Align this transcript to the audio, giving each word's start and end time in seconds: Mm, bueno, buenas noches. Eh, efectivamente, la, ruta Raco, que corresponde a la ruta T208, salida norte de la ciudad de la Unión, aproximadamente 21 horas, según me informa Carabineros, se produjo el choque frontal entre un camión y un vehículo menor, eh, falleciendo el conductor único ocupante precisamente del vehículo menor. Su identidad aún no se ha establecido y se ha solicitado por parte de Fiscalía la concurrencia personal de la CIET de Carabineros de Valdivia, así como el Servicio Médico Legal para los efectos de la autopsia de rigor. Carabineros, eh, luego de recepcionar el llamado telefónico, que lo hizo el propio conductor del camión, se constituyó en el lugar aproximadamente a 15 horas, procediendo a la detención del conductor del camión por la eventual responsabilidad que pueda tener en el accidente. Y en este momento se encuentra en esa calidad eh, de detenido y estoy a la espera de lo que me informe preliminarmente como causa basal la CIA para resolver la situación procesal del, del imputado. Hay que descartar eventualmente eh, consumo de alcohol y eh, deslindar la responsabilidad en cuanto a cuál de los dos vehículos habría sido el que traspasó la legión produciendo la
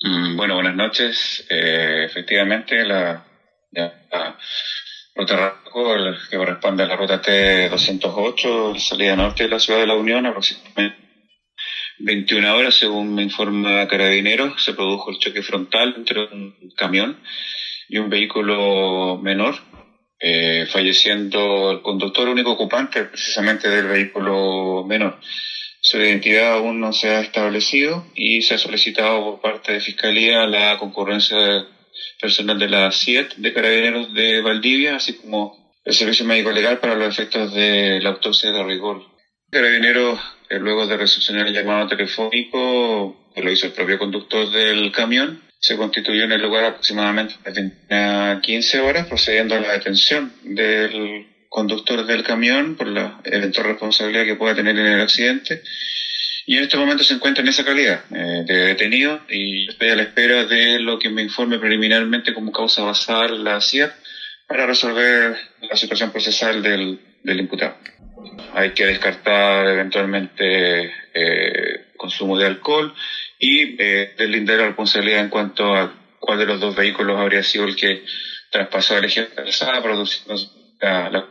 Mm, 0.00 0.36
bueno, 0.36 0.54
buenas 0.54 0.74
noches. 0.74 1.44
Eh, 1.48 2.04
efectivamente, 2.04 2.84
la, 2.84 3.24
ruta 5.14 5.36
Raco, 5.36 5.96
que 6.30 6.36
corresponde 6.36 6.84
a 6.84 6.86
la 6.86 6.96
ruta 6.96 7.20
T208, 7.20 8.78
salida 8.78 9.16
norte 9.16 9.42
de 9.44 9.48
la 9.48 9.58
ciudad 9.58 9.80
de 9.80 9.86
la 9.86 9.94
Unión, 9.96 10.24
aproximadamente 10.26 10.96
21 11.98 12.56
horas, 12.56 12.74
según 12.74 13.12
me 13.14 13.22
informa 13.22 13.86
Carabineros, 13.88 14.62
se 14.62 14.72
produjo 14.72 15.10
el 15.10 15.18
choque 15.18 15.42
frontal 15.42 15.94
entre 15.96 16.20
un 16.20 16.54
camión 16.76 17.18
y 17.88 17.98
un 17.98 18.08
vehículo 18.08 19.18
menor, 19.20 19.56
eh, 20.20 20.64
falleciendo 20.68 21.72
el 21.72 21.82
conductor 21.82 22.28
único 22.28 22.52
ocupante 22.52 23.04
precisamente 23.04 23.68
del 23.68 23.86
vehículo 23.86 24.84
menor. 24.86 25.18
Su 25.90 25.96
identidad 25.96 26.52
aún 26.52 26.80
no 26.80 26.92
se 26.92 27.08
ha 27.08 27.20
establecido 27.20 28.04
y 28.14 28.42
se 28.42 28.52
ha 28.52 28.58
solicitado 28.58 29.24
por 29.24 29.40
parte 29.40 29.72
de 29.72 29.80
Fiscalía 29.80 30.46
la 30.46 30.76
concurrencia 30.76 31.66
personal 32.20 32.58
de 32.58 32.68
la 32.68 32.92
CIET 32.92 33.36
de 33.36 33.54
Carabineros 33.54 34.12
de 34.12 34.42
Valdivia, 34.42 34.96
así 34.96 35.14
como 35.14 35.80
el 35.86 35.94
Servicio 35.94 36.26
Médico 36.26 36.52
Legal 36.52 36.78
para 36.78 36.94
los 36.94 37.08
efectos 37.08 37.54
de 37.54 38.00
la 38.02 38.10
autopsia 38.10 38.52
de 38.52 38.62
rigor. 38.64 39.02
Carabineros, 39.50 40.20
eh, 40.50 40.58
luego 40.58 40.86
de 40.86 40.98
recepcionar 40.98 41.46
el 41.46 41.54
llamado 41.54 41.86
telefónico, 41.86 43.16
que 43.34 43.40
lo 43.40 43.50
hizo 43.50 43.64
el 43.64 43.72
propio 43.72 43.96
conductor 43.96 44.50
del 44.50 44.92
camión, 44.92 45.40
se 45.58 45.78
constituyó 45.78 46.24
en 46.24 46.32
el 46.32 46.42
lugar 46.42 46.66
aproximadamente 46.66 47.34
a 47.88 48.38
15 48.42 48.80
horas, 48.80 49.06
procediendo 49.06 49.54
a 49.54 49.60
la 49.60 49.72
detención 49.72 50.34
del 50.42 51.26
conductor 51.48 52.04
del 52.06 52.22
camión 52.22 52.76
por 52.76 52.88
la 52.88 53.20
eventual 53.24 53.68
responsabilidad 53.68 54.24
que 54.24 54.36
pueda 54.36 54.54
tener 54.54 54.78
en 54.78 54.86
el 54.86 55.00
accidente. 55.00 55.62
Y 56.46 56.56
en 56.56 56.62
este 56.62 56.78
momento 56.78 57.04
se 57.04 57.14
encuentra 57.14 57.42
en 57.42 57.48
esa 57.48 57.64
calidad 57.64 58.04
eh, 58.10 58.42
de 58.46 58.54
detenido 58.54 59.20
y 59.28 59.68
estoy 59.68 59.88
a 59.88 59.96
la 59.96 60.02
espera 60.02 60.44
de 60.44 60.80
lo 60.80 60.98
que 60.98 61.10
me 61.10 61.22
informe 61.22 61.58
preliminarmente 61.58 62.32
como 62.32 62.52
causa 62.52 62.82
basal 62.82 63.44
la 63.44 63.60
CIA 63.60 63.94
para 64.46 64.66
resolver 64.66 65.36
la 65.60 65.76
situación 65.76 66.10
procesal 66.10 66.62
del, 66.62 66.98
del 67.22 67.40
imputado. 67.40 67.76
Hay 68.54 68.70
que 68.70 68.86
descartar 68.86 69.68
eventualmente 69.68 70.90
eh, 71.14 71.84
consumo 71.96 72.38
de 72.38 72.46
alcohol 72.46 72.94
y 73.38 73.76
eh, 73.82 74.14
deslindar 74.16 74.58
la 74.58 74.66
responsabilidad 74.66 75.20
en 75.20 75.28
cuanto 75.28 75.74
a 75.74 75.94
cuál 76.18 76.38
de 76.38 76.46
los 76.46 76.60
dos 76.60 76.74
vehículos 76.74 77.18
habría 77.18 77.42
sido 77.42 77.64
el 77.64 77.76
que 77.76 78.04
traspasó 78.50 78.94
la 78.94 79.00
legión 79.00 79.28
produciendo 79.82 80.34
la 80.80 81.26